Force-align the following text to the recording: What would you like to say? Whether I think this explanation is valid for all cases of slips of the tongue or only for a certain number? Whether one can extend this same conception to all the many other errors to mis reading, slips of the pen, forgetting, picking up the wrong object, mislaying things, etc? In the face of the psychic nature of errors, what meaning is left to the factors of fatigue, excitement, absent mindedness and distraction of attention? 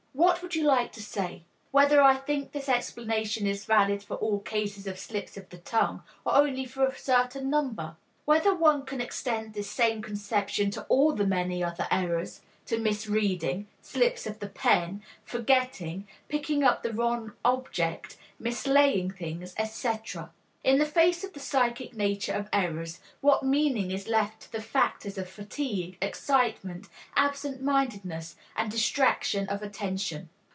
What 0.13 0.41
would 0.43 0.53
you 0.55 0.65
like 0.65 0.91
to 0.93 1.01
say? 1.01 1.45
Whether 1.71 2.01
I 2.03 2.15
think 2.15 2.51
this 2.51 2.67
explanation 2.69 3.47
is 3.47 3.65
valid 3.65 4.03
for 4.03 4.17
all 4.17 4.39
cases 4.39 4.85
of 4.85 4.99
slips 4.99 5.37
of 5.37 5.49
the 5.49 5.57
tongue 5.57 6.03
or 6.25 6.35
only 6.35 6.65
for 6.65 6.85
a 6.85 6.97
certain 6.99 7.49
number? 7.49 7.95
Whether 8.25 8.53
one 8.53 8.85
can 8.85 8.99
extend 9.01 9.53
this 9.53 9.71
same 9.71 10.01
conception 10.03 10.69
to 10.71 10.83
all 10.89 11.13
the 11.13 11.25
many 11.25 11.63
other 11.63 11.87
errors 11.89 12.41
to 12.67 12.77
mis 12.77 13.07
reading, 13.07 13.67
slips 13.81 14.27
of 14.27 14.39
the 14.39 14.49
pen, 14.49 15.01
forgetting, 15.23 16.07
picking 16.27 16.61
up 16.63 16.83
the 16.83 16.93
wrong 16.93 17.33
object, 17.43 18.17
mislaying 18.37 19.11
things, 19.11 19.55
etc? 19.57 20.31
In 20.63 20.77
the 20.77 20.85
face 20.85 21.23
of 21.23 21.33
the 21.33 21.39
psychic 21.39 21.95
nature 21.95 22.33
of 22.33 22.47
errors, 22.53 22.99
what 23.19 23.41
meaning 23.41 23.89
is 23.89 24.07
left 24.07 24.41
to 24.43 24.51
the 24.51 24.61
factors 24.61 25.17
of 25.17 25.27
fatigue, 25.27 25.97
excitement, 26.03 26.87
absent 27.15 27.63
mindedness 27.63 28.35
and 28.55 28.69
distraction 28.69 29.49
of 29.49 29.63
attention? 29.63 30.29